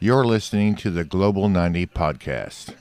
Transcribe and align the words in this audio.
You're 0.00 0.24
listening 0.24 0.76
to 0.76 0.90
the 0.90 1.02
Global 1.02 1.48
90 1.48 1.86
podcast. 1.86 2.72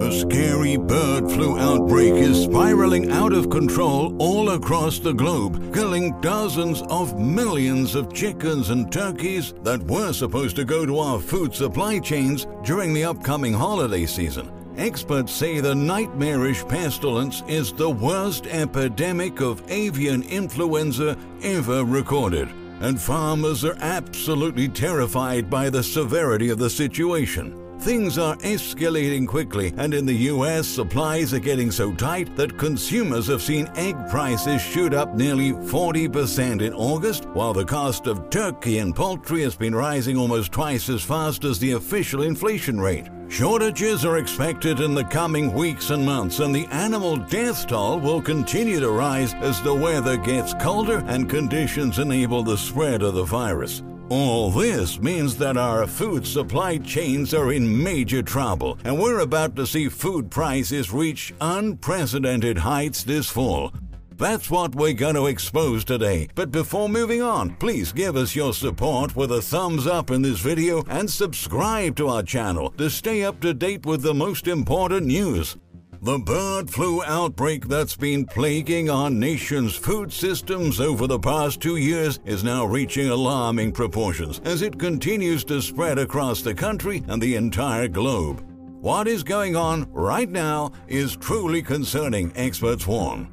A 0.00 0.10
scary 0.10 0.78
bird 0.78 1.30
flu 1.30 1.58
outbreak 1.58 2.14
is 2.14 2.44
spiraling 2.44 3.10
out 3.10 3.34
of 3.34 3.50
control 3.50 4.16
all 4.18 4.52
across 4.52 5.00
the 5.00 5.12
globe, 5.12 5.74
killing 5.74 6.18
dozens 6.22 6.80
of 6.88 7.18
millions 7.18 7.94
of 7.94 8.14
chickens 8.14 8.70
and 8.70 8.90
turkeys 8.90 9.52
that 9.64 9.82
were 9.82 10.14
supposed 10.14 10.56
to 10.56 10.64
go 10.64 10.86
to 10.86 10.98
our 10.98 11.20
food 11.20 11.54
supply 11.54 11.98
chains 11.98 12.46
during 12.64 12.94
the 12.94 13.04
upcoming 13.04 13.52
holiday 13.52 14.06
season. 14.06 14.50
Experts 14.78 15.32
say 15.32 15.60
the 15.60 15.74
nightmarish 15.74 16.66
pestilence 16.68 17.42
is 17.48 17.70
the 17.72 17.90
worst 17.90 18.46
epidemic 18.46 19.42
of 19.42 19.62
avian 19.70 20.22
influenza 20.22 21.18
ever 21.42 21.84
recorded, 21.84 22.48
and 22.80 23.00
farmers 23.00 23.64
are 23.64 23.76
absolutely 23.80 24.68
terrified 24.68 25.48
by 25.50 25.70
the 25.70 25.82
severity 25.82 26.50
of 26.50 26.58
the 26.58 26.70
situation. 26.70 27.64
Things 27.80 28.18
are 28.18 28.36
escalating 28.38 29.26
quickly, 29.26 29.72
and 29.76 29.94
in 29.94 30.04
the 30.04 30.26
US, 30.32 30.66
supplies 30.66 31.32
are 31.32 31.38
getting 31.38 31.70
so 31.70 31.92
tight 31.92 32.34
that 32.34 32.58
consumers 32.58 33.28
have 33.28 33.40
seen 33.40 33.70
egg 33.76 33.96
prices 34.10 34.60
shoot 34.60 34.92
up 34.92 35.14
nearly 35.14 35.52
40% 35.52 36.60
in 36.60 36.74
August, 36.74 37.26
while 37.26 37.52
the 37.52 37.64
cost 37.64 38.08
of 38.08 38.30
turkey 38.30 38.78
and 38.78 38.96
poultry 38.96 39.42
has 39.42 39.54
been 39.54 39.74
rising 39.74 40.16
almost 40.16 40.50
twice 40.50 40.88
as 40.88 41.02
fast 41.02 41.44
as 41.44 41.60
the 41.60 41.72
official 41.72 42.22
inflation 42.22 42.80
rate. 42.80 43.08
Shortages 43.28 44.06
are 44.06 44.16
expected 44.16 44.80
in 44.80 44.94
the 44.94 45.04
coming 45.04 45.52
weeks 45.52 45.90
and 45.90 46.04
months, 46.04 46.40
and 46.40 46.54
the 46.54 46.66
animal 46.68 47.16
death 47.16 47.66
toll 47.66 48.00
will 48.00 48.22
continue 48.22 48.80
to 48.80 48.90
rise 48.90 49.34
as 49.34 49.60
the 49.60 49.74
weather 49.74 50.16
gets 50.16 50.54
colder 50.54 51.04
and 51.06 51.28
conditions 51.28 51.98
enable 51.98 52.42
the 52.42 52.56
spread 52.56 53.02
of 53.02 53.14
the 53.14 53.24
virus. 53.24 53.82
All 54.08 54.50
this 54.50 54.98
means 54.98 55.36
that 55.36 55.58
our 55.58 55.86
food 55.86 56.26
supply 56.26 56.78
chains 56.78 57.34
are 57.34 57.52
in 57.52 57.82
major 57.82 58.22
trouble, 58.22 58.78
and 58.84 58.98
we're 58.98 59.20
about 59.20 59.54
to 59.56 59.66
see 59.66 59.90
food 59.90 60.30
prices 60.30 60.90
reach 60.90 61.34
unprecedented 61.42 62.56
heights 62.56 63.02
this 63.04 63.28
fall. 63.28 63.72
That's 64.18 64.50
what 64.50 64.74
we're 64.74 64.94
going 64.94 65.14
to 65.14 65.28
expose 65.28 65.84
today. 65.84 66.26
But 66.34 66.50
before 66.50 66.88
moving 66.88 67.22
on, 67.22 67.54
please 67.54 67.92
give 67.92 68.16
us 68.16 68.34
your 68.34 68.52
support 68.52 69.14
with 69.14 69.30
a 69.30 69.40
thumbs 69.40 69.86
up 69.86 70.10
in 70.10 70.22
this 70.22 70.40
video 70.40 70.82
and 70.88 71.08
subscribe 71.08 71.94
to 71.96 72.08
our 72.08 72.24
channel 72.24 72.70
to 72.78 72.90
stay 72.90 73.22
up 73.22 73.40
to 73.42 73.54
date 73.54 73.86
with 73.86 74.02
the 74.02 74.12
most 74.12 74.48
important 74.48 75.06
news. 75.06 75.56
The 76.02 76.18
bird 76.18 76.68
flu 76.68 77.04
outbreak 77.04 77.68
that's 77.68 77.94
been 77.94 78.26
plaguing 78.26 78.90
our 78.90 79.08
nation's 79.08 79.76
food 79.76 80.12
systems 80.12 80.80
over 80.80 81.06
the 81.06 81.20
past 81.20 81.60
two 81.60 81.76
years 81.76 82.18
is 82.24 82.42
now 82.42 82.64
reaching 82.64 83.10
alarming 83.10 83.70
proportions 83.70 84.40
as 84.44 84.62
it 84.62 84.80
continues 84.80 85.44
to 85.44 85.62
spread 85.62 85.96
across 85.96 86.42
the 86.42 86.54
country 86.54 87.04
and 87.06 87.22
the 87.22 87.36
entire 87.36 87.86
globe. 87.86 88.44
What 88.80 89.06
is 89.06 89.22
going 89.22 89.54
on 89.54 89.88
right 89.92 90.28
now 90.28 90.72
is 90.88 91.16
truly 91.16 91.62
concerning, 91.62 92.32
experts 92.34 92.84
warn. 92.84 93.28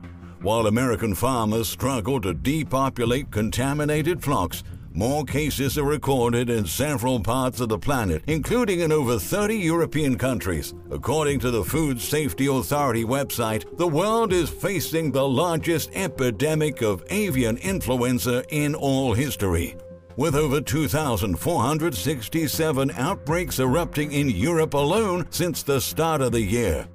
While 0.45 0.67
American 0.67 1.15
farmers 1.15 1.67
struggle 1.67 2.21
to 2.21 2.31
depopulate 2.31 3.31
contaminated 3.31 4.21
flocks, 4.21 4.61
more 4.93 5.23
cases 5.23 5.75
are 5.79 5.83
recorded 5.83 6.51
in 6.51 6.67
several 6.67 7.19
parts 7.19 7.59
of 7.61 7.69
the 7.69 7.79
planet, 7.79 8.21
including 8.27 8.81
in 8.81 8.91
over 8.91 9.17
30 9.17 9.55
European 9.55 10.19
countries. 10.19 10.75
According 10.91 11.39
to 11.39 11.49
the 11.49 11.63
Food 11.63 11.99
Safety 11.99 12.45
Authority 12.45 13.03
website, 13.03 13.75
the 13.79 13.87
world 13.87 14.33
is 14.33 14.51
facing 14.51 15.11
the 15.11 15.27
largest 15.27 15.89
epidemic 15.95 16.83
of 16.83 17.03
avian 17.09 17.57
influenza 17.57 18.43
in 18.49 18.75
all 18.75 19.15
history. 19.15 19.75
With 20.15 20.35
over 20.35 20.61
2,467 20.61 22.91
outbreaks 22.91 23.57
erupting 23.57 24.11
in 24.11 24.29
Europe 24.29 24.75
alone 24.75 25.25
since 25.31 25.63
the 25.63 25.81
start 25.81 26.21
of 26.21 26.33
the 26.33 26.43
year. 26.43 26.87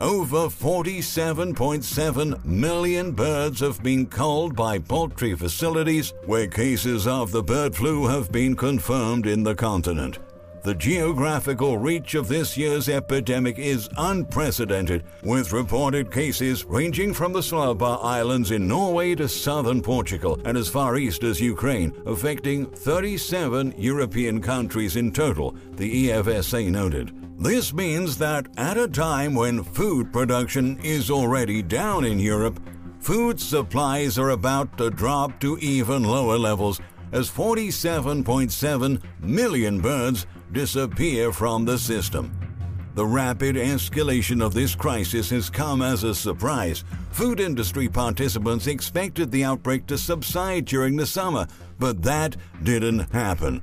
Over 0.00 0.46
47.7 0.46 2.44
million 2.44 3.10
birds 3.10 3.58
have 3.58 3.82
been 3.82 4.06
culled 4.06 4.54
by 4.54 4.78
poultry 4.78 5.34
facilities 5.34 6.14
where 6.24 6.46
cases 6.46 7.08
of 7.08 7.32
the 7.32 7.42
bird 7.42 7.74
flu 7.74 8.06
have 8.06 8.30
been 8.30 8.54
confirmed 8.54 9.26
in 9.26 9.42
the 9.42 9.56
continent. 9.56 10.20
The 10.62 10.76
geographical 10.76 11.78
reach 11.78 12.14
of 12.14 12.28
this 12.28 12.56
year's 12.56 12.88
epidemic 12.88 13.58
is 13.58 13.88
unprecedented, 13.96 15.02
with 15.24 15.52
reported 15.52 16.12
cases 16.12 16.64
ranging 16.64 17.12
from 17.12 17.32
the 17.32 17.40
Svalbard 17.40 17.98
Islands 18.04 18.52
in 18.52 18.68
Norway 18.68 19.16
to 19.16 19.28
southern 19.28 19.82
Portugal 19.82 20.40
and 20.44 20.56
as 20.56 20.68
far 20.68 20.96
east 20.96 21.24
as 21.24 21.40
Ukraine, 21.40 21.92
affecting 22.06 22.66
37 22.66 23.74
European 23.76 24.40
countries 24.40 24.94
in 24.94 25.10
total, 25.10 25.56
the 25.72 26.10
EFSA 26.10 26.70
noted. 26.70 27.27
This 27.38 27.72
means 27.72 28.18
that 28.18 28.48
at 28.56 28.76
a 28.76 28.88
time 28.88 29.32
when 29.32 29.62
food 29.62 30.12
production 30.12 30.76
is 30.82 31.08
already 31.08 31.62
down 31.62 32.04
in 32.04 32.18
Europe, 32.18 32.60
food 32.98 33.38
supplies 33.38 34.18
are 34.18 34.30
about 34.30 34.76
to 34.78 34.90
drop 34.90 35.38
to 35.40 35.56
even 35.58 36.02
lower 36.02 36.36
levels 36.36 36.80
as 37.12 37.30
47.7 37.30 39.00
million 39.20 39.80
birds 39.80 40.26
disappear 40.50 41.32
from 41.32 41.64
the 41.64 41.78
system. 41.78 42.36
The 42.96 43.06
rapid 43.06 43.54
escalation 43.54 44.44
of 44.44 44.52
this 44.52 44.74
crisis 44.74 45.30
has 45.30 45.48
come 45.48 45.80
as 45.80 46.02
a 46.02 46.16
surprise. 46.16 46.82
Food 47.12 47.38
industry 47.38 47.88
participants 47.88 48.66
expected 48.66 49.30
the 49.30 49.44
outbreak 49.44 49.86
to 49.86 49.96
subside 49.96 50.64
during 50.64 50.96
the 50.96 51.06
summer, 51.06 51.46
but 51.78 52.02
that 52.02 52.36
didn't 52.64 53.12
happen. 53.12 53.62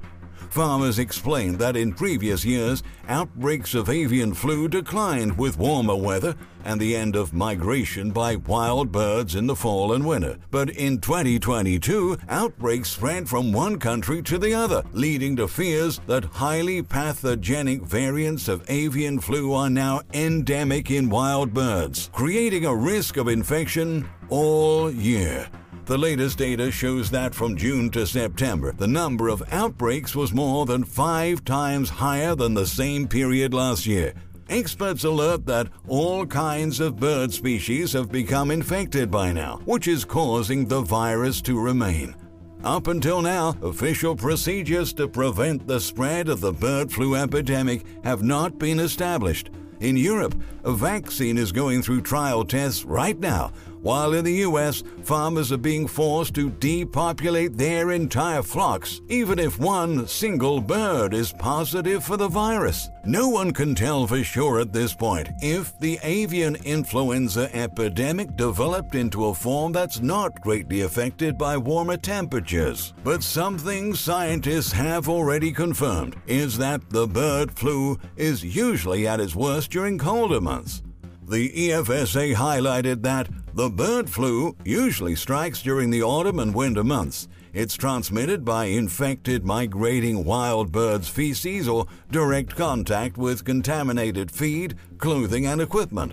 Farmers 0.55 0.99
explained 0.99 1.59
that 1.59 1.75
in 1.75 1.91
previous 1.91 2.45
years, 2.45 2.81
outbreaks 3.09 3.73
of 3.73 3.89
avian 3.89 4.33
flu 4.33 4.69
declined 4.69 5.38
with 5.38 5.57
warmer 5.57 5.97
weather 5.97 6.33
and 6.63 6.79
the 6.79 6.95
end 6.95 7.17
of 7.17 7.33
migration 7.33 8.11
by 8.11 8.38
wild 8.38 8.89
birds 8.89 9.35
in 9.35 9.47
the 9.47 9.55
fall 9.57 9.91
and 9.91 10.05
winter. 10.05 10.38
But 10.51 10.69
in 10.69 11.01
2022, 11.01 12.19
outbreaks 12.29 12.91
spread 12.91 13.27
from 13.27 13.51
one 13.51 13.79
country 13.79 14.21
to 14.21 14.38
the 14.38 14.53
other, 14.53 14.81
leading 14.94 15.35
to 15.35 15.49
fears 15.49 15.99
that 16.07 16.23
highly 16.23 16.81
pathogenic 16.81 17.81
variants 17.81 18.47
of 18.47 18.63
avian 18.69 19.19
flu 19.19 19.51
are 19.51 19.69
now 19.69 20.03
endemic 20.13 20.89
in 20.89 21.09
wild 21.09 21.53
birds, 21.53 22.09
creating 22.13 22.65
a 22.65 22.73
risk 22.73 23.17
of 23.17 23.27
infection 23.27 24.07
all 24.29 24.89
year. 24.89 25.49
The 25.85 25.97
latest 26.00 26.40
data 26.40 26.72
shows 26.72 27.12
that 27.12 27.35
from 27.35 27.56
June 27.56 27.91
to 27.91 28.07
September, 28.07 28.72
the 28.72 28.88
number 28.88 29.28
of 29.28 29.44
outbreaks 29.51 30.16
was 30.16 30.34
more 30.34 30.66
than 30.66 30.84
five 30.84 31.46
times 31.46 31.90
higher 31.90 32.34
than 32.34 32.56
the 32.56 32.66
same 32.66 33.07
period 33.07 33.53
last 33.53 33.85
year. 33.85 34.16
Experts 34.50 35.03
alert 35.03 35.45
that 35.45 35.68
all 35.88 36.25
kinds 36.25 36.79
of 36.79 37.00
bird 37.00 37.31
species 37.31 37.94
have 37.94 38.12
become 38.12 38.50
infected 38.50 39.12
by 39.12 39.31
now, 39.31 39.62
which 39.66 39.88
is 39.88 40.03
causing 40.03 40.66
the 40.66 40.81
virus 40.81 41.40
to 41.44 41.62
remain. 41.62 42.16
Up 42.63 42.88
until 42.88 43.22
now, 43.22 43.56
official 43.62 44.16
procedures 44.16 44.91
to 44.94 45.07
prevent 45.07 45.68
the 45.68 45.79
spread 45.79 46.29
of 46.29 46.41
the 46.41 46.53
bird 46.53 46.91
flu 46.91 47.13
epidemic 47.13 47.85
have 48.03 48.24
not 48.24 48.57
been 48.57 48.79
established. 48.79 49.51
In 49.81 49.97
Europe, 49.97 50.34
a 50.63 50.72
vaccine 50.72 51.38
is 51.38 51.51
going 51.51 51.84
through 51.84 52.01
trial 52.01 52.44
tests 52.44 52.85
right 52.85 53.19
now, 53.19 53.51
while 53.85 54.16
in 54.16 54.25
the 54.25 54.41
US, 54.47 54.81
farmers 55.03 55.51
are 55.51 55.57
being 55.57 55.85
forced 55.85 56.34
to 56.34 56.50
depopulate 56.50 57.56
their 57.56 57.91
entire 57.91 58.41
flocks, 58.41 59.00
even 59.09 59.38
if 59.38 59.59
one 59.59 60.07
single 60.07 60.59
bird 60.59 61.13
is 61.13 61.31
positive 61.31 62.03
for 62.03 62.18
the 62.18 62.28
virus. 62.28 62.90
No 63.06 63.29
one 63.29 63.53
can 63.53 63.75
tell 63.75 64.07
for 64.07 64.24
sure 64.24 64.59
at 64.59 64.74
this 64.74 64.95
point 64.95 65.29
if 65.44 65.78
the 65.79 66.00
avian 66.01 66.56
influenza 66.66 67.47
epidemic 67.56 68.35
developed 68.35 68.95
into 68.95 69.25
a 69.25 69.35
form 69.35 69.72
that's 69.72 70.01
not 70.01 70.41
greatly 70.41 70.81
affected 70.81 71.38
by 71.38 71.56
warmer 71.56 71.97
temperatures. 71.97 72.95
But 73.03 73.22
something 73.22 73.94
scientists 73.94 74.71
have 74.71 75.07
already 75.07 75.51
confirmed 75.51 76.15
is 76.25 76.57
that 76.57 76.89
the 76.89 77.06
bird 77.06 77.51
flu 77.51 78.00
is 78.15 78.44
usually 78.44 79.07
at 79.07 79.19
its 79.19 79.36
worst 79.36 79.69
during 79.69 80.00
colder 80.00 80.42
months. 80.42 80.81
The 81.27 81.50
EFSA 81.69 82.33
highlighted 82.33 83.04
that 83.04 83.27
the 83.56 83.69
bird 83.69 84.10
flu 84.10 84.54
usually 84.66 85.16
strikes 85.16 85.62
during 85.62 85.90
the 85.90 86.04
autumn 86.04 86.40
and 86.40 86.54
winter 86.54 86.84
months. 86.84 87.30
It's 87.54 87.75
transmitted 87.75 88.44
by 88.44 88.66
infected 88.66 89.46
migrating 89.46 90.25
wild 90.25 90.74
birds' 90.74 91.07
feces 91.07 91.66
or 91.69 91.86
direct 92.12 92.57
contact 92.57 93.18
with 93.18 93.46
contaminated 93.46 94.30
feed, 94.30 94.75
clothing, 94.98 95.46
and 95.46 95.62
equipment. 95.62 96.12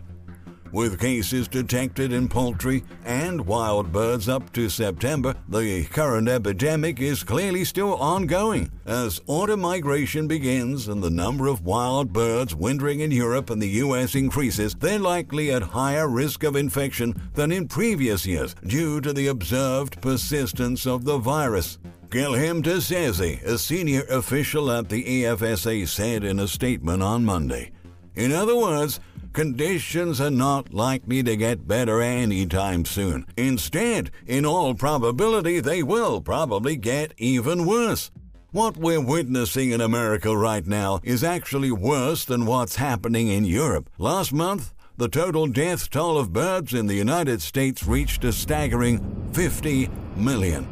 With 0.73 0.99
cases 0.99 1.49
detected 1.49 2.15
in 2.15 2.29
poultry 2.29 2.83
and 3.05 3.45
wild 3.45 3.93
birds 3.93 4.27
up 4.27 4.51
to 4.55 4.71
September, 4.71 5.35
the 5.47 5.85
current 5.85 6.29
epidemic 6.29 6.99
is 6.99 7.23
clearly 7.23 7.67
still 7.67 7.95
ongoing. 7.97 8.73
As 8.87 9.21
autumn 9.27 9.61
migration 9.61 10.27
begins 10.27 10.89
and 10.89 11.03
the 11.03 11.11
number 11.11 11.47
of 11.47 11.67
wild 11.67 12.11
birds 12.11 12.55
wintering 12.55 13.01
in 13.01 13.11
Europe 13.11 13.51
and 13.51 13.61
the 13.61 13.69
U.S. 13.85 14.15
increases, 14.15 14.75
they're 14.75 14.99
likely 14.99 15.53
at 15.53 15.63
higher 15.63 16.09
risk 16.09 16.43
of 16.43 16.57
infection 16.57 17.21
than 17.35 17.53
in 17.53 17.69
previous 17.69 18.25
years 18.25 18.55
due 18.67 19.03
to 19.03 19.13
the 19.13 19.27
observed 19.27 20.01
persistence 20.01 20.87
of 20.87 21.05
the 21.05 21.19
virus. 21.19 21.77
Guilhem 22.09 22.63
de 22.63 22.77
Seze, 22.77 23.43
a 23.43 23.59
senior 23.59 24.05
official 24.09 24.71
at 24.71 24.89
the 24.89 25.05
EFSA, 25.05 25.87
said 25.87 26.25
in 26.25 26.39
a 26.39 26.49
statement 26.49 27.03
on 27.03 27.27
Monday. 27.27 27.73
In 28.15 28.33
other 28.33 28.57
words, 28.57 29.01
conditions 29.33 30.21
are 30.21 30.31
not 30.31 30.73
likely 30.73 31.23
to 31.23 31.37
get 31.37 31.67
better 31.67 32.01
anytime 32.01 32.85
soon. 32.85 33.27
Instead, 33.37 34.11
in 34.27 34.45
all 34.45 34.75
probability, 34.75 35.61
they 35.61 35.83
will 35.83 36.21
probably 36.21 36.77
get 36.77 37.13
even 37.17 37.67
worse. 37.67 38.11
What 38.51 38.77
we're 38.77 39.01
witnessing 39.01 39.71
in 39.71 39.81
America 39.81 40.37
right 40.37 40.67
now 40.67 41.01
is 41.03 41.25
actually 41.25 41.73
worse 41.73 42.25
than 42.25 42.45
what's 42.45 42.77
happening 42.77 43.29
in 43.29 43.45
Europe. 43.47 43.89
Last 43.99 44.33
month, 44.33 44.75
the 44.99 45.09
total 45.09 45.47
death 45.47 45.89
toll 45.89 46.19
of 46.19 46.33
birds 46.33 46.75
in 46.75 46.87
the 46.87 46.95
United 46.95 47.41
States 47.41 47.87
reached 47.87 48.25
a 48.25 48.33
staggering 48.33 49.31
50 49.33 49.89
million. 50.17 50.69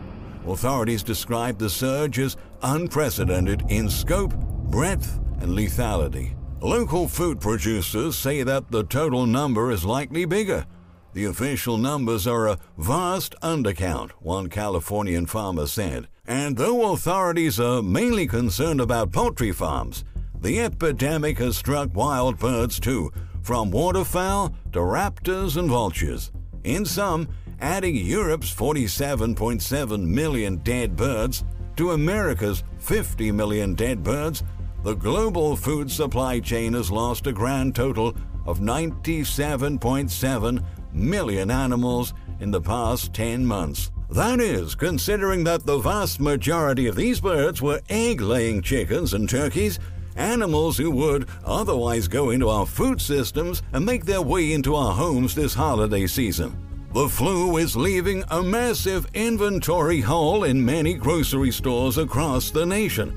Authorities 0.46 1.02
describe 1.02 1.58
the 1.58 1.70
surge 1.70 2.18
as 2.18 2.36
unprecedented 2.62 3.64
in 3.68 3.88
scope, 3.88 4.34
breadth, 4.70 5.18
and 5.40 5.56
lethality. 5.56 6.36
Local 6.62 7.08
food 7.08 7.40
producers 7.40 8.18
say 8.18 8.42
that 8.42 8.70
the 8.70 8.84
total 8.84 9.24
number 9.24 9.70
is 9.70 9.82
likely 9.86 10.26
bigger. 10.26 10.66
The 11.14 11.24
official 11.24 11.78
numbers 11.78 12.26
are 12.26 12.48
a 12.48 12.58
vast 12.76 13.34
undercount, 13.40 14.10
one 14.20 14.50
Californian 14.50 15.24
farmer 15.24 15.66
said. 15.66 16.08
And 16.26 16.58
though 16.58 16.92
authorities 16.92 17.58
are 17.58 17.80
mainly 17.80 18.26
concerned 18.26 18.78
about 18.78 19.10
poultry 19.10 19.52
farms, 19.52 20.04
the 20.38 20.60
epidemic 20.60 21.38
has 21.38 21.56
struck 21.56 21.94
wild 21.94 22.38
birds 22.38 22.78
too, 22.78 23.10
from 23.40 23.70
waterfowl 23.70 24.54
to 24.72 24.80
raptors 24.80 25.56
and 25.56 25.70
vultures. 25.70 26.30
In 26.64 26.84
sum, 26.84 27.26
adding 27.62 27.96
Europe's 27.96 28.54
47.7 28.54 30.04
million 30.04 30.56
dead 30.56 30.94
birds 30.94 31.42
to 31.76 31.92
America's 31.92 32.64
50 32.78 33.32
million 33.32 33.74
dead 33.74 34.02
birds, 34.02 34.44
the 34.82 34.94
global 34.94 35.56
food 35.56 35.90
supply 35.90 36.40
chain 36.40 36.72
has 36.72 36.90
lost 36.90 37.26
a 37.26 37.32
grand 37.32 37.74
total 37.74 38.14
of 38.46 38.60
97.7 38.60 40.64
million 40.92 41.50
animals 41.50 42.14
in 42.40 42.50
the 42.50 42.60
past 42.60 43.12
10 43.12 43.44
months. 43.44 43.90
That 44.10 44.40
is, 44.40 44.74
considering 44.74 45.44
that 45.44 45.66
the 45.66 45.78
vast 45.78 46.18
majority 46.18 46.86
of 46.86 46.96
these 46.96 47.20
birds 47.20 47.62
were 47.62 47.80
egg 47.88 48.20
laying 48.20 48.62
chickens 48.62 49.14
and 49.14 49.28
turkeys, 49.28 49.78
animals 50.16 50.76
who 50.76 50.90
would 50.90 51.28
otherwise 51.44 52.08
go 52.08 52.30
into 52.30 52.48
our 52.48 52.66
food 52.66 53.00
systems 53.00 53.62
and 53.72 53.86
make 53.86 54.04
their 54.04 54.22
way 54.22 54.52
into 54.52 54.74
our 54.74 54.94
homes 54.94 55.34
this 55.34 55.54
holiday 55.54 56.06
season. 56.06 56.56
The 56.92 57.08
flu 57.08 57.58
is 57.58 57.76
leaving 57.76 58.24
a 58.30 58.42
massive 58.42 59.06
inventory 59.14 60.00
hole 60.00 60.42
in 60.42 60.64
many 60.64 60.94
grocery 60.94 61.52
stores 61.52 61.98
across 61.98 62.50
the 62.50 62.66
nation. 62.66 63.16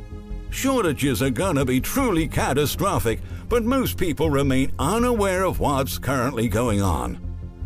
Shortages 0.54 1.24
are 1.24 1.32
gonna 1.32 1.66
be 1.66 1.82
truly 1.82 2.28
catastrophic, 2.28 3.22
but 3.50 3.66
most 3.66 3.98
people 3.98 4.30
remain 4.30 4.72
unaware 4.78 5.44
of 5.44 5.60
what's 5.60 5.98
currently 5.98 6.48
going 6.48 6.80
on. 6.80 7.18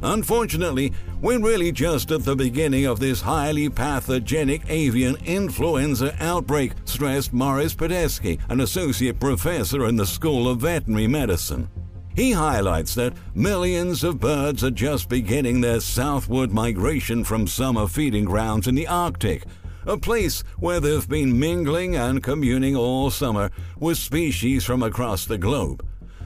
Unfortunately, 0.02 0.94
we're 1.22 1.38
really 1.42 1.74
just 1.74 2.12
at 2.12 2.24
the 2.24 2.36
beginning 2.36 2.86
of 2.86 3.02
this 3.02 3.20
highly 3.20 3.68
pathogenic 3.68 4.62
avian 4.70 5.18
influenza 5.26 6.16
outbreak, 6.24 6.72
stressed 6.86 7.34
Maurice 7.34 7.76
Pitesky, 7.76 8.40
an 8.48 8.62
associate 8.62 9.20
professor 9.20 9.86
in 9.86 9.98
the 9.98 10.06
School 10.06 10.48
of 10.48 10.62
Veterinary 10.62 11.08
Medicine. 11.08 11.70
He 12.16 12.32
highlights 12.32 12.96
that 12.96 13.14
millions 13.36 14.06
of 14.06 14.22
birds 14.22 14.64
are 14.64 14.72
just 14.72 15.10
beginning 15.10 15.60
their 15.60 15.82
southward 15.82 16.54
migration 16.54 17.26
from 17.26 17.48
summer 17.48 17.86
feeding 17.86 18.24
grounds 18.24 18.66
in 18.66 18.76
the 18.76 18.88
Arctic, 18.88 19.44
a 19.88 19.98
place 19.98 20.44
where 20.60 20.80
they've 20.80 21.08
been 21.08 21.40
mingling 21.40 21.96
and 21.96 22.22
communing 22.22 22.76
all 22.76 23.10
summer 23.10 23.50
with 23.80 23.98
species 23.98 24.66
from 24.66 24.84
across 24.84 25.26
the 25.26 25.38
globe. 25.38 25.84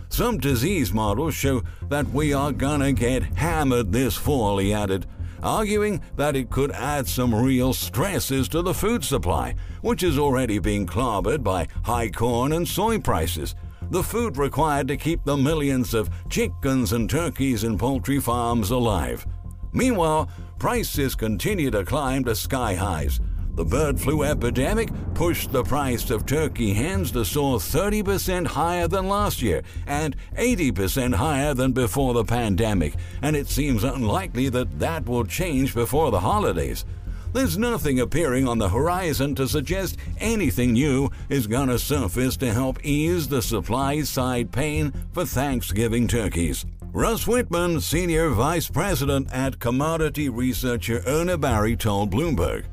Some 0.10 0.40
disease 0.40 0.92
models 0.92 1.36
show 1.36 1.62
that 1.88 2.10
we 2.10 2.34
are 2.34 2.52
gonna 2.52 2.92
get 2.92 3.24
hammered 3.38 3.92
this 3.92 4.18
fall, 4.18 4.58
he 4.58 4.74
added, 4.74 5.06
arguing 5.44 6.02
that 6.18 6.36
it 6.36 6.50
could 6.50 6.72
add 6.72 7.08
some 7.08 7.34
real 7.34 7.72
stresses 7.72 8.50
to 8.50 8.62
the 8.62 8.74
food 8.74 9.04
supply, 9.04 9.56
which 9.82 10.04
is 10.04 10.18
already 10.18 10.60
being 10.60 10.86
clobbered 10.86 11.44
by 11.44 11.68
high 11.84 12.10
corn 12.10 12.52
and 12.52 12.68
soy 12.68 13.00
prices. 13.00 13.56
The 13.92 14.04
food 14.04 14.38
required 14.38 14.88
to 14.88 14.98
keep 14.98 15.24
the 15.24 15.38
millions 15.38 15.94
of 15.94 16.10
chickens 16.30 16.94
and 16.94 17.10
turkeys 17.10 17.64
in 17.64 17.78
poultry 17.78 18.20
farms 18.20 18.72
alive. 18.72 19.26
Meanwhile, 19.74 20.30
prices 20.60 21.16
continue 21.16 21.72
to 21.72 21.84
climb 21.84 22.24
to 22.26 22.36
sky 22.36 22.76
highs. 22.76 23.20
The 23.56 23.66
bird 23.66 24.00
flu 24.00 24.24
epidemic 24.24 24.90
pushed 25.14 25.52
the 25.52 25.64
price 25.64 26.10
of 26.10 26.26
turkey 26.26 26.74
hens 26.74 27.12
to 27.12 27.26
soar 27.26 27.58
30% 27.58 28.48
higher 28.48 28.88
than 28.88 29.10
last 29.10 29.42
year 29.42 29.62
and 29.86 30.16
80% 30.38 31.14
higher 31.14 31.54
than 31.54 31.74
before 31.74 32.14
the 32.14 32.24
pandemic, 32.24 32.96
and 33.22 33.36
it 33.36 33.50
seems 33.50 33.84
unlikely 33.84 34.48
that 34.50 34.80
that 34.80 35.06
will 35.06 35.26
change 35.26 35.74
before 35.74 36.12
the 36.12 36.20
holidays. 36.22 36.86
There's 37.34 37.58
nothing 37.58 38.00
appearing 38.00 38.48
on 38.48 38.58
the 38.58 38.70
horizon 38.70 39.36
to 39.36 39.48
suggest 39.48 39.98
anything 40.20 40.74
new 40.74 41.12
is 41.30 41.46
gonna 41.46 41.78
surface 41.78 42.38
to 42.38 42.54
help 42.54 42.84
ease 42.86 43.28
the 43.28 43.42
supply 43.42 44.02
side 44.02 44.52
pain 44.52 44.94
for 45.12 45.26
Thanksgiving 45.26 46.08
turkeys. 46.08 46.66
Russ 46.94 47.28
Whitman, 47.28 47.80
Senior 47.80 48.30
Vice 48.30 48.70
President 48.70 49.32
at 49.32 49.60
commodity 49.60 50.30
researcher 50.30 51.02
Urner 51.02 51.40
Barry, 51.40 51.76
told 51.78 52.12
Bloomberg. 52.12 52.66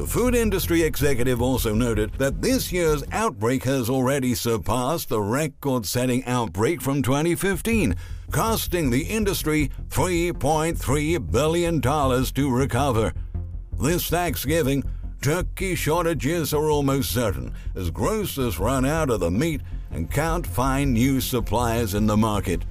The 0.00 0.06
food 0.06 0.34
industry 0.34 0.80
executive 0.80 1.42
also 1.42 1.74
noted 1.74 2.14
that 2.14 2.40
this 2.40 2.72
year's 2.72 3.04
outbreak 3.12 3.64
has 3.64 3.90
already 3.90 4.34
surpassed 4.34 5.10
the 5.10 5.20
record 5.20 5.84
setting 5.84 6.24
outbreak 6.24 6.80
from 6.80 7.02
2015, 7.02 7.94
costing 8.30 8.88
the 8.88 9.02
industry 9.02 9.70
$3.3 9.90 11.30
billion 11.30 11.82
to 11.82 12.50
recover. 12.50 13.12
This 13.78 14.08
Thanksgiving, 14.08 14.84
turkey 15.20 15.74
shortages 15.74 16.54
are 16.54 16.70
almost 16.70 17.10
certain 17.10 17.52
as 17.74 17.90
grocers 17.90 18.58
run 18.58 18.86
out 18.86 19.10
of 19.10 19.20
the 19.20 19.30
meat 19.30 19.60
and 19.90 20.10
can't 20.10 20.46
find 20.46 20.94
new 20.94 21.20
suppliers 21.20 21.92
in 21.92 22.06
the 22.06 22.16
market. 22.16 22.64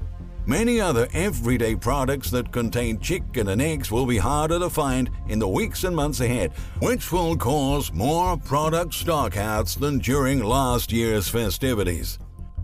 Many 0.50 0.82
other 0.82 1.08
everyday 1.14 1.76
products 1.76 2.32
that 2.32 2.52
contain 2.52 3.00
chicken 3.00 3.50
and 3.50 3.62
eggs 3.62 3.92
will 3.92 4.08
be 4.08 4.18
harder 4.18 4.58
to 4.58 4.72
find 4.72 5.12
in 5.28 5.38
the 5.38 5.48
weeks 5.48 5.84
and 5.84 5.96
months 5.96 6.22
ahead, 6.22 6.54
which 6.80 7.12
will 7.12 7.38
cause 7.38 7.94
more 7.94 8.36
product 8.36 8.94
stockouts 8.94 9.80
than 9.80 10.00
during 10.00 10.44
last 10.44 10.92
year's 10.92 11.30
festivities. 11.30 12.18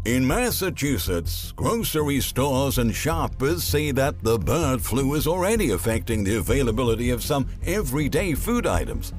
In 0.05 0.25
Massachusetts, 0.25 1.51
grocery 1.51 2.21
stores 2.21 2.79
and 2.79 2.91
shoppers 2.91 3.63
say 3.63 3.91
that 3.91 4.23
the 4.23 4.39
bird 4.39 4.81
flu 4.81 5.13
is 5.13 5.27
already 5.27 5.69
affecting 5.69 6.23
the 6.23 6.37
availability 6.37 7.11
of 7.11 7.23
some 7.23 7.47
everyday 7.67 8.33
food 8.33 8.65
items. 8.65 9.13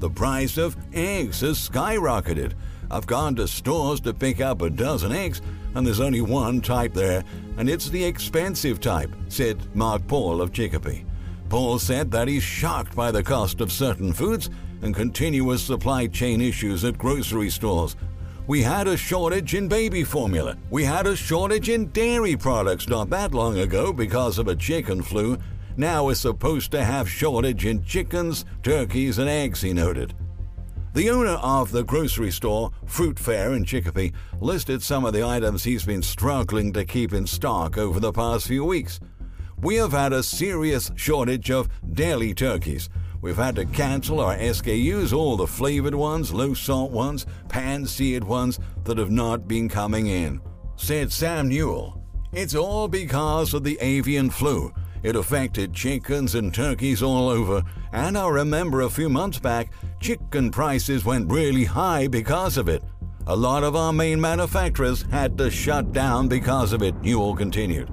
The 0.00 0.10
price 0.10 0.58
of 0.58 0.76
eggs 0.92 1.42
has 1.42 1.68
skyrocketed. 1.68 2.54
I've 2.90 3.06
gone 3.06 3.34
to 3.36 3.46
stores 3.46 4.00
to 4.00 4.14
pick 4.14 4.40
up 4.40 4.62
a 4.62 4.70
dozen 4.70 5.12
eggs, 5.12 5.42
and 5.74 5.86
there's 5.86 6.00
only 6.00 6.22
one 6.22 6.60
type 6.60 6.94
there, 6.94 7.22
and 7.56 7.68
it's 7.68 7.90
the 7.90 8.04
expensive 8.04 8.80
type, 8.80 9.10
said 9.28 9.74
Mark 9.74 10.06
Paul 10.06 10.40
of 10.40 10.52
Chicopee. 10.52 11.04
Paul 11.48 11.78
said 11.78 12.10
that 12.10 12.28
he's 12.28 12.42
shocked 12.42 12.94
by 12.94 13.10
the 13.10 13.22
cost 13.22 13.60
of 13.60 13.72
certain 13.72 14.12
foods 14.12 14.50
and 14.82 14.94
continuous 14.94 15.62
supply 15.62 16.06
chain 16.06 16.40
issues 16.40 16.84
at 16.84 16.98
grocery 16.98 17.50
stores. 17.50 17.96
We 18.46 18.62
had 18.62 18.88
a 18.88 18.96
shortage 18.96 19.54
in 19.54 19.68
baby 19.68 20.04
formula. 20.04 20.56
We 20.70 20.84
had 20.84 21.06
a 21.06 21.16
shortage 21.16 21.68
in 21.68 21.88
dairy 21.88 22.36
products 22.36 22.88
not 22.88 23.10
that 23.10 23.34
long 23.34 23.58
ago 23.58 23.92
because 23.92 24.38
of 24.38 24.48
a 24.48 24.56
chicken 24.56 25.02
flu. 25.02 25.36
Now 25.76 26.06
we're 26.06 26.14
supposed 26.14 26.70
to 26.70 26.82
have 26.82 27.10
shortage 27.10 27.66
in 27.66 27.84
chickens, 27.84 28.46
turkeys, 28.62 29.18
and 29.18 29.28
eggs, 29.28 29.60
he 29.60 29.72
noted. 29.72 30.14
The 30.98 31.10
owner 31.10 31.38
of 31.42 31.70
the 31.70 31.84
grocery 31.84 32.32
store, 32.32 32.72
Fruit 32.84 33.20
Fair 33.20 33.52
in 33.52 33.64
Chicopee, 33.64 34.12
listed 34.40 34.82
some 34.82 35.04
of 35.04 35.12
the 35.12 35.24
items 35.24 35.62
he's 35.62 35.84
been 35.84 36.02
struggling 36.02 36.72
to 36.72 36.84
keep 36.84 37.12
in 37.12 37.24
stock 37.24 37.78
over 37.78 38.00
the 38.00 38.10
past 38.10 38.48
few 38.48 38.64
weeks. 38.64 38.98
We 39.62 39.76
have 39.76 39.92
had 39.92 40.12
a 40.12 40.24
serious 40.24 40.90
shortage 40.96 41.52
of 41.52 41.68
deli 41.92 42.34
turkeys. 42.34 42.88
We've 43.20 43.36
had 43.36 43.54
to 43.54 43.64
cancel 43.64 44.18
our 44.18 44.36
SKUs, 44.36 45.12
all 45.12 45.36
the 45.36 45.46
flavored 45.46 45.94
ones, 45.94 46.34
low 46.34 46.52
salt 46.52 46.90
ones, 46.90 47.26
pan 47.48 47.86
seared 47.86 48.24
ones 48.24 48.58
that 48.82 48.98
have 48.98 49.12
not 49.12 49.46
been 49.46 49.68
coming 49.68 50.08
in, 50.08 50.40
said 50.74 51.12
Sam 51.12 51.48
Newell. 51.48 52.02
It's 52.32 52.56
all 52.56 52.88
because 52.88 53.54
of 53.54 53.62
the 53.62 53.78
avian 53.80 54.30
flu. 54.30 54.72
It 55.02 55.16
affected 55.16 55.72
chickens 55.72 56.34
and 56.34 56.52
turkeys 56.52 57.02
all 57.02 57.28
over, 57.28 57.62
and 57.92 58.18
I 58.18 58.28
remember 58.28 58.80
a 58.80 58.90
few 58.90 59.08
months 59.08 59.38
back, 59.38 59.72
chicken 60.00 60.50
prices 60.50 61.04
went 61.04 61.30
really 61.30 61.64
high 61.64 62.08
because 62.08 62.56
of 62.56 62.68
it. 62.68 62.82
A 63.26 63.36
lot 63.36 63.62
of 63.62 63.76
our 63.76 63.92
main 63.92 64.20
manufacturers 64.20 65.02
had 65.10 65.36
to 65.38 65.50
shut 65.50 65.92
down 65.92 66.28
because 66.28 66.72
of 66.72 66.82
it, 66.82 67.00
Newell 67.02 67.36
continued. 67.36 67.90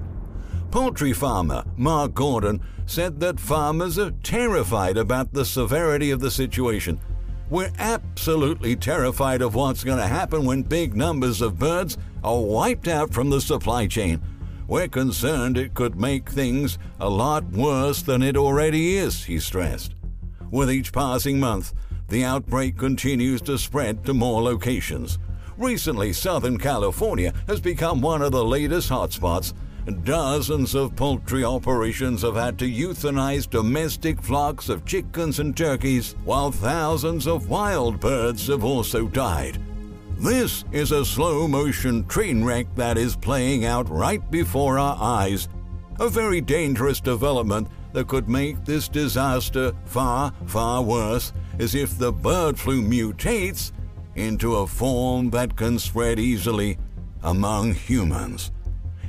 Poultry 0.70 1.12
farmer 1.12 1.64
Mark 1.76 2.14
Gordon 2.14 2.60
said 2.86 3.20
that 3.20 3.38
farmers 3.38 3.98
are 3.98 4.10
terrified 4.22 4.96
about 4.96 5.32
the 5.32 5.44
severity 5.44 6.10
of 6.10 6.20
the 6.20 6.30
situation. 6.30 7.00
We're 7.48 7.72
absolutely 7.78 8.74
terrified 8.74 9.42
of 9.42 9.54
what's 9.54 9.84
going 9.84 9.98
to 9.98 10.06
happen 10.06 10.44
when 10.44 10.62
big 10.62 10.96
numbers 10.96 11.40
of 11.40 11.58
birds 11.58 11.96
are 12.24 12.40
wiped 12.40 12.88
out 12.88 13.14
from 13.14 13.30
the 13.30 13.40
supply 13.40 13.86
chain. 13.86 14.20
We're 14.68 14.88
concerned 14.88 15.56
it 15.56 15.74
could 15.74 16.00
make 16.00 16.28
things 16.28 16.76
a 16.98 17.08
lot 17.08 17.44
worse 17.44 18.02
than 18.02 18.22
it 18.22 18.36
already 18.36 18.96
is, 18.96 19.24
he 19.24 19.38
stressed. 19.38 19.94
With 20.50 20.70
each 20.70 20.92
passing 20.92 21.38
month, 21.38 21.72
the 22.08 22.24
outbreak 22.24 22.76
continues 22.76 23.40
to 23.42 23.58
spread 23.58 24.04
to 24.04 24.14
more 24.14 24.42
locations. 24.42 25.18
Recently, 25.56 26.12
Southern 26.12 26.58
California 26.58 27.32
has 27.46 27.60
become 27.60 28.00
one 28.00 28.22
of 28.22 28.32
the 28.32 28.44
latest 28.44 28.90
hotspots. 28.90 29.54
Dozens 30.02 30.74
of 30.74 30.96
poultry 30.96 31.44
operations 31.44 32.22
have 32.22 32.34
had 32.34 32.58
to 32.58 32.68
euthanize 32.68 33.48
domestic 33.48 34.20
flocks 34.20 34.68
of 34.68 34.84
chickens 34.84 35.38
and 35.38 35.56
turkeys, 35.56 36.16
while 36.24 36.50
thousands 36.50 37.28
of 37.28 37.48
wild 37.48 38.00
birds 38.00 38.48
have 38.48 38.64
also 38.64 39.06
died. 39.06 39.58
This 40.18 40.64
is 40.72 40.92
a 40.92 41.04
slow 41.04 41.46
motion 41.46 42.06
train 42.06 42.42
wreck 42.42 42.74
that 42.74 42.96
is 42.96 43.14
playing 43.14 43.66
out 43.66 43.86
right 43.90 44.28
before 44.30 44.78
our 44.78 44.96
eyes. 44.98 45.46
A 46.00 46.08
very 46.08 46.40
dangerous 46.40 47.00
development 47.00 47.68
that 47.92 48.08
could 48.08 48.26
make 48.26 48.64
this 48.64 48.88
disaster 48.88 49.72
far, 49.84 50.32
far 50.46 50.82
worse 50.82 51.34
is 51.58 51.74
if 51.74 51.98
the 51.98 52.12
bird 52.12 52.58
flu 52.58 52.82
mutates 52.82 53.72
into 54.14 54.56
a 54.56 54.66
form 54.66 55.28
that 55.30 55.54
can 55.54 55.78
spread 55.78 56.18
easily 56.18 56.78
among 57.22 57.74
humans. 57.74 58.52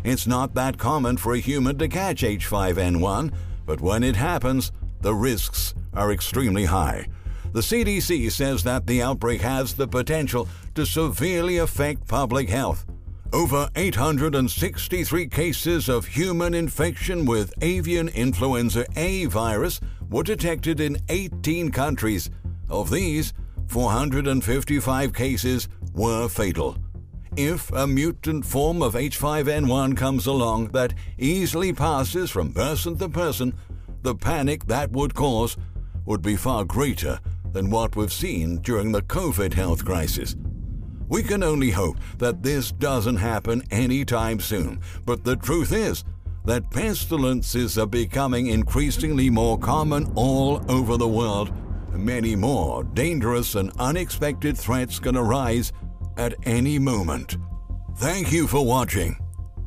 It's 0.04 0.28
not 0.28 0.56
that 0.56 0.78
common 0.78 1.16
for 1.16 1.34
a 1.34 1.40
human 1.40 1.78
to 1.78 1.88
catch 1.88 2.22
H5N1, 2.22 3.34
but 3.66 3.80
when 3.80 4.04
it 4.04 4.18
happens, 4.18 4.74
the 5.00 5.16
risks 5.16 5.74
are 5.94 6.12
extremely 6.12 6.66
high. 6.66 7.08
The 7.54 7.62
CDC 7.62 8.32
says 8.32 8.64
that 8.64 8.86
the 8.86 9.02
outbreak 9.02 9.42
has 9.42 9.74
the 9.74 9.88
potential 9.88 10.48
to 10.76 10.86
severely 10.86 11.58
affect 11.58 12.08
public 12.08 12.50
health. 12.50 12.86
Over 13.34 13.70
863 13.76 15.28
cases 15.28 15.90
of 15.90 16.06
human 16.06 16.54
infection 16.54 17.26
with 17.26 17.54
avian 17.62 18.10
influenza 18.10 18.86
A 18.96 19.26
virus 19.26 19.82
were 20.10 20.24
detected 20.24 20.80
in 20.80 20.98
18 21.10 21.72
countries. 21.72 22.30
Of 22.70 22.90
these, 22.90 23.34
455 23.68 25.14
cases 25.14 25.68
were 25.94 26.30
fatal. 26.30 26.78
If 27.36 27.72
a 27.72 27.86
mutant 27.86 28.46
form 28.46 28.82
of 28.82 28.94
H5N1 28.94 29.98
comes 29.98 30.26
along 30.26 30.70
that 30.70 30.94
easily 31.18 31.74
passes 31.74 32.32
from 32.32 32.54
person 32.54 32.98
to 32.98 33.10
person, 33.10 33.54
the 34.02 34.16
panic 34.16 34.66
that 34.66 34.92
would 34.92 35.14
cause 35.14 35.58
would 36.06 36.22
be 36.22 36.36
far 36.38 36.64
greater 36.64 37.20
than 37.58 37.72
what 37.72 37.96
we've 37.96 38.14
seen 38.14 38.58
during 38.58 38.92
the 38.92 39.02
COVID 39.02 39.52
health 39.52 39.84
crisis. 39.84 40.36
We 41.08 41.24
can 41.24 41.42
only 41.42 41.72
hope 41.72 41.98
that 42.20 42.44
this 42.44 42.72
doesn't 42.72 43.16
happen 43.16 43.64
anytime 43.72 44.40
soon, 44.40 44.80
but 45.08 45.24
the 45.24 45.36
truth 45.36 45.74
is 45.74 46.04
that 46.46 46.70
pestilences 46.70 47.80
are 47.80 47.88
becoming 47.88 48.46
increasingly 48.46 49.32
more 49.32 49.58
common 49.58 50.12
all 50.14 50.64
over 50.70 50.98
the 50.98 51.08
world. 51.08 51.52
Many 51.94 52.36
more 52.36 52.84
dangerous 52.84 53.56
and 53.56 53.72
unexpected 53.80 54.56
threats 54.56 55.00
can 55.00 55.18
arise 55.18 55.74
at 56.16 56.36
any 56.44 56.78
moment. 56.78 57.38
Thank 57.96 58.32
you 58.32 58.46
for 58.46 58.64
watching. 58.64 59.18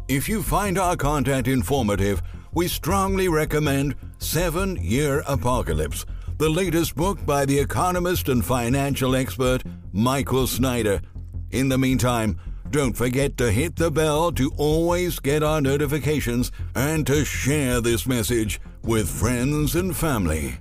If 0.06 0.28
you 0.28 0.44
find 0.44 0.78
our 0.78 0.94
content 0.94 1.48
informative, 1.48 2.22
we 2.52 2.68
strongly 2.68 3.26
recommend 3.26 3.96
Seven 4.18 4.76
Year 4.76 5.24
Apocalypse, 5.26 6.06
the 6.40 6.48
latest 6.48 6.96
book 6.96 7.26
by 7.26 7.44
the 7.44 7.58
economist 7.58 8.30
and 8.30 8.42
financial 8.42 9.14
expert 9.14 9.62
Michael 9.92 10.46
Snyder. 10.46 11.02
In 11.50 11.68
the 11.68 11.76
meantime, 11.76 12.40
don't 12.70 12.96
forget 12.96 13.36
to 13.36 13.52
hit 13.52 13.76
the 13.76 13.90
bell 13.90 14.32
to 14.32 14.50
always 14.56 15.18
get 15.18 15.42
our 15.42 15.60
notifications 15.60 16.50
and 16.74 17.06
to 17.06 17.26
share 17.26 17.82
this 17.82 18.06
message 18.06 18.58
with 18.82 19.06
friends 19.06 19.76
and 19.76 19.94
family. 19.94 20.58